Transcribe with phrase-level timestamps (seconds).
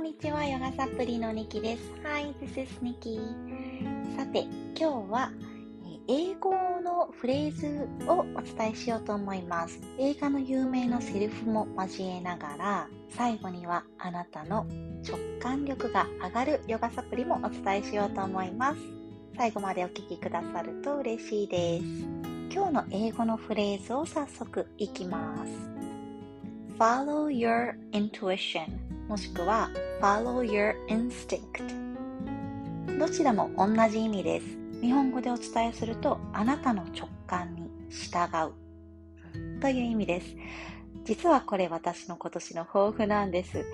[0.00, 1.92] んにちは、ヨガサプリのニキです。
[2.02, 3.20] Hi, this is Nikki.
[4.16, 5.30] さて、今日は
[6.08, 6.52] 英語
[6.82, 9.78] のフレーズをお伝えしようと思います。
[9.98, 14.66] 映画の有名なセリフも交えながら、最後にはあなたの
[15.06, 18.80] 直感力が上がるヨガサプリもお伝えしようと思います。
[19.36, 21.84] 最後までお聴きくださると嬉しいです。
[22.50, 25.52] 今日の英語のフレーズを早速いきます。
[26.78, 29.68] Follow your intuition もしくは
[30.00, 31.42] follow your instinct
[32.96, 34.46] どちらも同じ意味です。
[34.80, 39.60] 日本語でお伝えするとあなたの直感に従う。
[39.60, 40.36] という意味です。
[41.04, 43.64] 実はこれ私の今年の抱負なんです。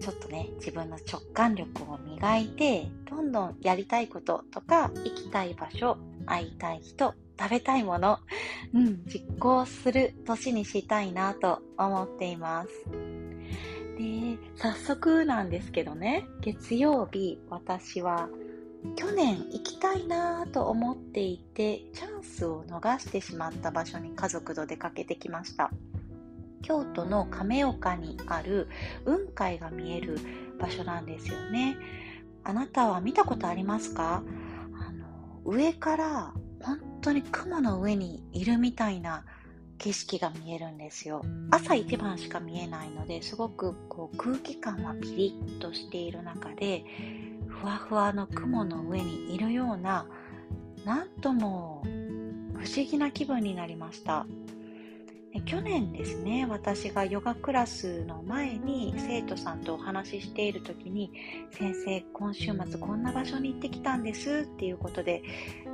[0.00, 8.20] ちょっとね自分の直感力を磨いてどんどんやりたいこととか行きたい場所会いたい人食べたいもの、
[8.72, 12.68] うん、実行する年にしたいなと思っています。
[13.96, 14.04] で、
[14.56, 18.28] 早速なんですけどね、月曜日、私は
[18.94, 25.70] 去年行きたいなと思っていて、チャンスを逃してしまった場所に家族と出かけてきました。
[26.62, 28.68] 京都の亀岡にある
[29.04, 30.18] 雲海が見える
[30.58, 31.76] 場所なんですよね。
[32.44, 34.22] あなたは見たことありますか？
[34.74, 39.24] あの上から本当に雲の上にいるみたいな
[39.78, 41.22] 景色が見えるんですよ。
[41.50, 46.84] 朝一番しか見えないのですごくこう空気感はピリッとしている中で
[47.46, 50.06] ふわふわの雲の上にいるような
[50.84, 51.82] なんとも
[52.54, 54.26] 不思議な気分になりました。
[55.44, 61.10] 去年ですね私がヨガクラスの前に生徒さんとお話ししている時に
[61.50, 65.22] 先生今週末こんな場所に行ってきたんですっていうことで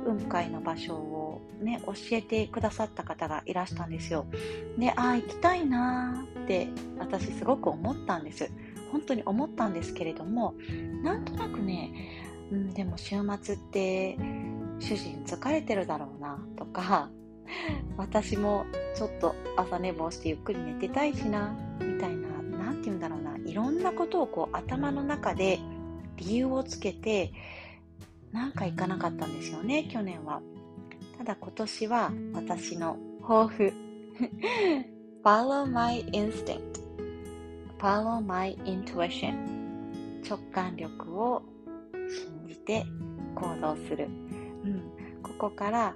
[0.05, 4.25] 雲海の場所をね教えてくださった方がいらしたんですよ。
[4.77, 6.67] でああ行きたいなーって
[6.99, 8.51] 私すごく思ったんです。
[8.91, 10.53] 本当に思ったんですけれども
[11.03, 11.91] なんとなくね、
[12.51, 14.17] うん、でも週末って
[14.79, 17.09] 主人疲れてるだろうなとか
[17.97, 18.65] 私も
[18.95, 25.59] ちょっと朝寝坊してゆっくり寝てたいしなみたいな何て言うんだろうないろんなことをこう頭の中で
[26.17, 27.31] 理由をつけて
[28.31, 30.41] なんか行かなかったんですよね去年は。
[31.17, 33.73] ただ今年は私の抱負
[35.23, 36.81] Follow my instinct.
[37.79, 39.63] Follow my intuition.
[40.23, 41.43] 直感力を
[42.09, 42.85] 信じて
[43.35, 44.07] 行動する、
[44.63, 44.81] うん、
[45.21, 45.95] ここから、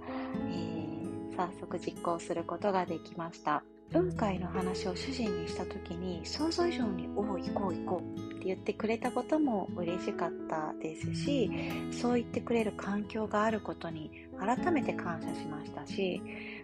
[1.37, 3.63] 早速実行することができました。
[3.91, 11.49] 雲海の話を主人にした時に想像以上に「おお行こう行こう」って言ってくれたことも嬉しかったですし
[11.91, 16.21] そう言ってくれる環境があることに改めて感謝しましたし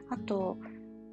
[0.10, 0.58] あと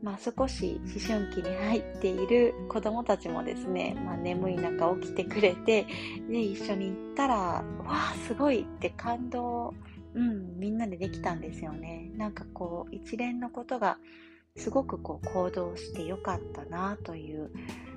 [0.03, 5.87] まあ、少し思春期に入っている子供たちもですね、まあ、眠い中起きてくれて
[6.31, 9.75] で一緒に行ったらわあすごいって感動
[10.15, 12.11] うん、みんなでできたんですよね。
[12.17, 13.99] なんかこう一連のことが
[14.57, 17.51] すごくこう行動してよかったなという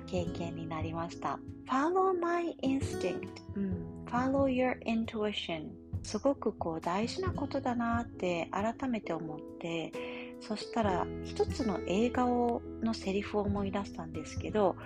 [0.06, 1.38] 経験になりました。
[1.68, 5.70] Follow my instinct、うん、Follow your intuition
[6.02, 9.92] すごくこう大事なことだなって改めて思って
[10.40, 14.76] そしたら一つの映画をのセリフを思い出したんですけど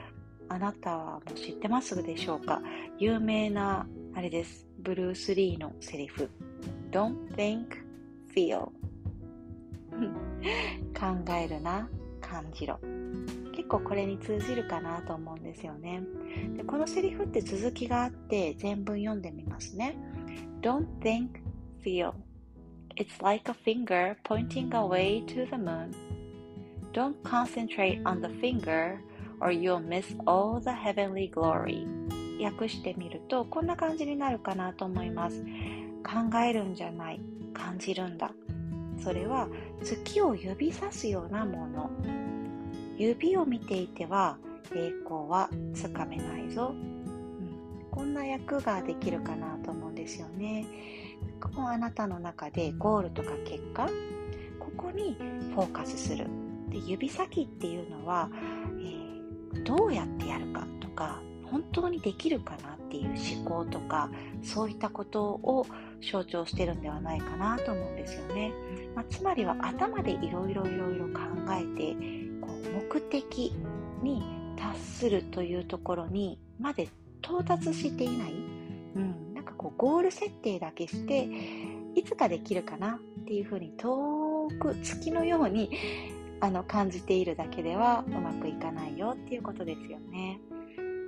[0.48, 2.62] あなたはもう知ってますでしょうか？
[2.98, 4.66] 有名なあれです。
[4.78, 6.30] ブルース・リーのセリフ。
[6.90, 7.82] Don't think,
[8.34, 8.70] feel
[10.98, 11.88] 考えるな、
[12.28, 12.78] 感じろ
[13.54, 16.02] 結構これに通じるかなと思うんですよね
[16.56, 19.96] でこのセリフって続きがあって全文読んでみますね
[20.60, 21.40] Don't think,
[21.84, 22.12] feel
[22.96, 25.94] It's like a finger pointing away to the moon
[26.92, 28.98] Don't concentrate on the finger
[29.40, 31.86] or you'll miss all the heavenly glory
[32.42, 35.42] 訳してみるとこんな感じになるかなと思います
[36.04, 37.20] 考えるんじゃない
[37.52, 38.32] 感じるんだ。
[39.02, 39.48] それは
[39.82, 41.90] 月を指さすようなもの。
[42.96, 44.38] 指を見ていては
[44.74, 50.66] 栄光はつかめないぞ、うん、こんな役ができるかなと思うんですよね。
[51.40, 53.88] ここあなたの中でゴールとか結果？
[54.58, 55.16] ここに
[55.54, 56.26] フォーカスする。
[56.68, 58.30] で指先っていうのは、
[58.78, 64.10] えー、どうやってやるかとか本当にできるかなっていう思考とか
[64.42, 65.66] そういったことを
[66.00, 68.52] 象徴してるんではないかなと思うんですよね。
[68.94, 71.20] まあ、つまりは頭でいろいろいろいろ考
[71.50, 71.94] えて
[72.40, 73.52] こう目的
[74.02, 74.22] に
[74.56, 76.88] 達するというところにまで
[77.22, 81.28] 到達していない、うん、なんかこうゴール設定だけして
[81.94, 85.70] いつかできるかなっていうふうに遠く月のように
[86.40, 90.40] あの感じているだけではうまくいかないよっていうことですよね。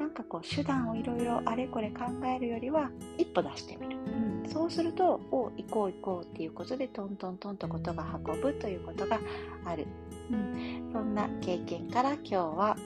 [0.00, 3.98] なんかこう手段をいろいろあれこれ考えるよりは一歩出してみる、
[4.44, 9.20] うん、そうするとお行こう行こうっていうことでトントントンとことが運ぶということが
[9.66, 9.86] ある、
[10.30, 12.76] うん、そんな経験から今日は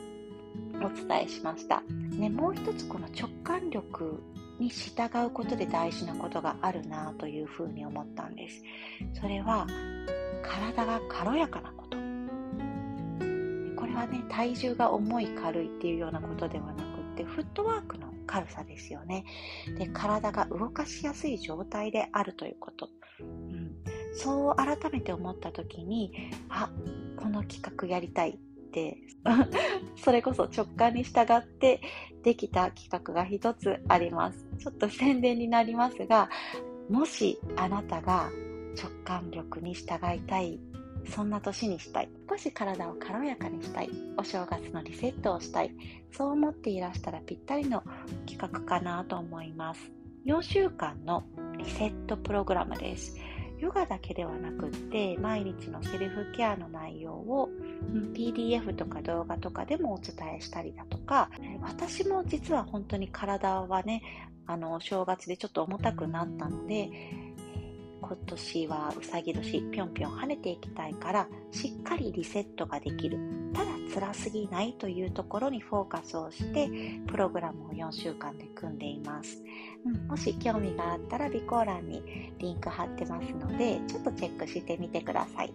[0.83, 1.83] お伝えしました、
[2.19, 4.21] ね、もう一つこの直感力
[4.59, 8.63] に従うことで大事なことがあるなというふうに思ったんです。
[9.21, 9.67] それは
[10.43, 11.97] 体が軽やかなこと。
[13.77, 19.25] これはね体重が重い軽いっていうようなことではなくってフットワークの軽さですよね。
[19.79, 22.89] で体が動かしやすい状態であるということ、
[23.21, 23.77] うん、
[24.13, 26.13] そう改めて思った時に
[26.49, 26.71] あ
[27.17, 28.39] この企画やりたい
[28.73, 28.99] て
[29.97, 31.81] それこそ直感に従って
[32.23, 34.47] できた企画が一つあります。
[34.59, 36.29] ちょっと宣伝になりますが
[36.91, 38.31] もしあなたが
[38.77, 40.59] 直感力に従いたい
[41.09, 42.09] そんな年にしたい。
[42.29, 43.91] 少し体を軽やかにしたい。
[44.17, 45.75] お正月のリセットをしたい。
[46.13, 47.83] そう思っていらしたらぴったりの
[48.27, 49.91] 企画かなと思います。
[50.27, 51.25] 4週間の
[51.59, 53.17] リセットプログラムです。
[53.59, 57.49] ヨガだけではなくって毎日のセルフケアの内容を
[58.13, 61.31] PDF とか動画とかでもお伝えしたりだとか
[61.63, 64.03] 私も実は本当に体はね
[64.47, 66.91] あの正月でちょっと重たくなったので
[68.07, 73.19] 今年はうさぎ年ぴょんぴょん跳ねていきたいからしっかりリセットができる。
[73.55, 76.69] ただ辛すぎないというところにフォーカスをして
[77.07, 79.41] プログラムを4週間で組んでいます、
[79.87, 85.55] うん、もし興味があったら備考欄にリンク貼ってますのでちょっとチェックしてみてください。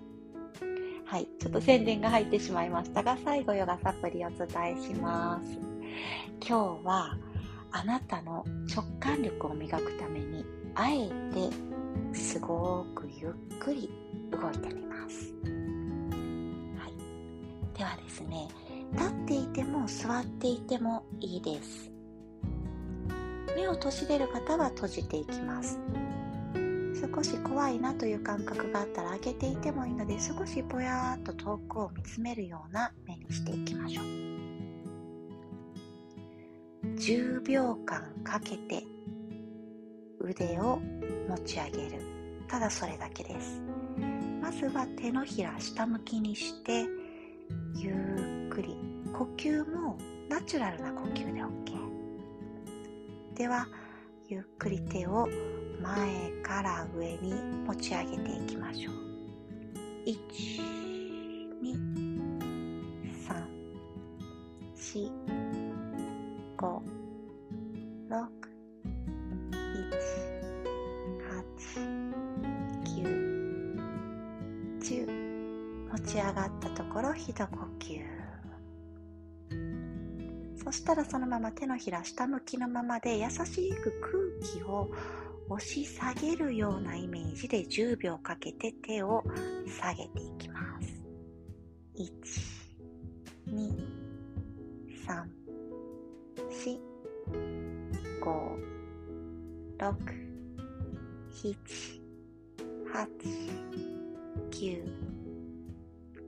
[1.05, 4.47] はいちょっと宣伝が入ってしまいましたが最後ヨガサプリをお伝
[4.77, 5.57] えします。
[6.47, 7.17] 今日は
[7.71, 11.53] あなたの直感力を磨くためにあえて
[12.13, 13.89] すごくゆっくり
[14.31, 15.33] 動いてみます、
[16.77, 18.47] はい、ではですね
[18.93, 21.91] 立っていても座っていてもいいです。
[23.55, 25.79] 目を閉じれる方は閉じていきます。
[27.13, 34.05] 少し怖いなという感覚があったら開けていてもいいので少しぼやーっと遠くを見つめるような目にしていきましょう。
[36.95, 38.83] 10秒間かけて
[40.29, 40.79] 腕を
[41.27, 42.01] 持ち上げる。
[42.47, 43.61] ただそれだけです。
[44.41, 46.85] まずは手のひら下向きにして
[47.75, 48.89] ゆっくり。
[49.13, 49.97] 呼吸も
[50.29, 51.49] ナチュラルな呼吸で OK
[53.35, 53.67] では
[54.27, 55.27] ゆっくり手を
[55.81, 57.33] 前から上に
[57.65, 58.93] 持ち上げていきましょう。
[60.05, 60.17] 1
[61.61, 61.73] 2
[63.27, 63.45] 3
[64.75, 65.38] 4
[77.33, 78.01] と呼吸
[80.63, 84.89] そしたらそのまま手のひら下向きのままで優しく空気を
[85.49, 89.23] 押し下げるようなイメージで10秒かけて手を
[89.79, 90.99] 下げていきます
[91.99, 93.75] 12。
[95.07, 95.25] 3。
[96.49, 96.79] 4。
[98.21, 98.59] 5。
[99.79, 99.95] 6。
[101.31, 101.55] 7。
[102.93, 103.59] 8。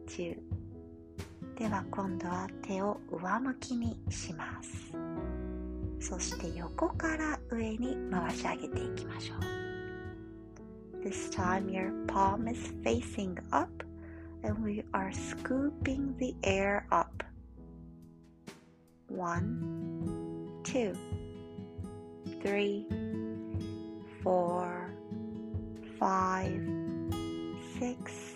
[0.07, 0.60] 9
[1.61, 4.95] では今度は手を上向きにします
[5.99, 13.69] そして横から上に回し上げていきましょう This time your palm is facing up
[14.43, 17.23] and we are scooping the air up
[19.07, 20.95] one two
[22.41, 22.87] three
[24.23, 24.89] four
[25.99, 26.59] five
[27.79, 28.31] six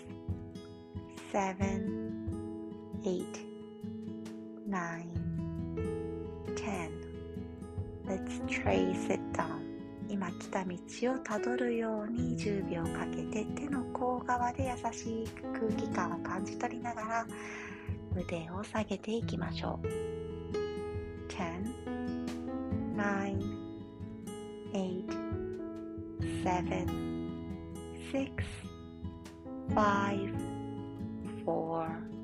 [1.32, 2.15] seven,
[3.06, 3.38] eight,
[4.66, 5.08] nine,
[6.56, 6.90] ten.
[8.04, 9.62] Let's trace it down.
[10.08, 10.76] 今来た道
[11.12, 17.26] をたどるように10秒かけて手の甲側で優しい空気感を感じ取りながら
[18.16, 19.86] 腕を下げていきましょう。
[21.28, 21.74] 10,
[22.96, 23.38] 9,
[24.72, 25.06] 8,
[26.44, 26.86] 7,
[28.12, 28.32] 6,
[29.74, 30.56] 5,
[31.44, 32.15] four,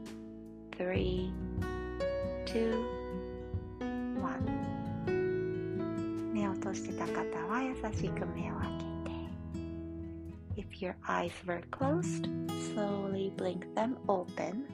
[0.82, 1.30] three,
[2.44, 2.84] two,
[4.20, 4.42] one
[6.34, 8.68] 目を閉じてた方は優しく目を開
[10.56, 12.28] けて If your eyes were closed,
[12.74, 14.64] slowly blink them open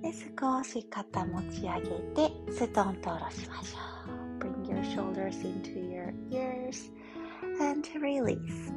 [0.00, 3.78] で少し肩持ち上げてストンと下ろしましょ
[4.10, 6.90] う Bring your shoulders into your ears
[7.60, 8.72] and release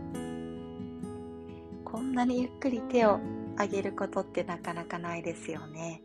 [1.85, 3.19] こんなにゆっくり手を
[3.59, 6.01] 上げることってなかなかないですよね。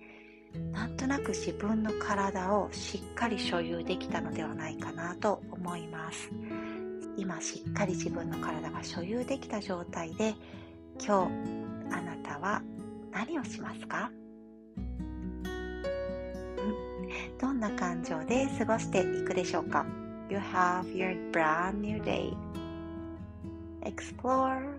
[0.72, 6.30] なんとなく自分の体をしっかり所有できたのではないかなと思います
[7.16, 10.34] 今しっかり自分の体が所有できた状態で
[11.02, 12.62] 今日あなたは
[13.10, 14.10] 何をしますか？
[17.40, 19.86] どんな感情で過ごしていくでしょうか
[20.30, 22.34] ？You have your brand new day.
[23.82, 24.78] Explore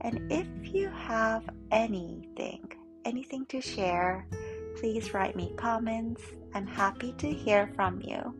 [0.00, 2.70] and if you have anything,
[3.04, 4.26] anything to share,
[4.78, 6.22] please write me comments.
[6.54, 8.34] I'm happy to hear from you.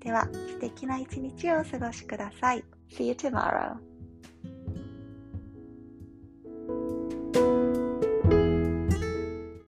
[0.00, 2.64] では、素敵な一日をお過ごしください。
[2.90, 3.85] See you tomorrow.